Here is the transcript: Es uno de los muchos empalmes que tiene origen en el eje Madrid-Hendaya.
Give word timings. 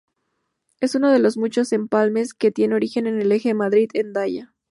Es 0.79 0.95
uno 0.95 1.11
de 1.11 1.19
los 1.19 1.37
muchos 1.37 1.71
empalmes 1.73 2.33
que 2.33 2.49
tiene 2.51 2.73
origen 2.73 3.05
en 3.05 3.21
el 3.21 3.31
eje 3.31 3.53
Madrid-Hendaya. 3.53 4.51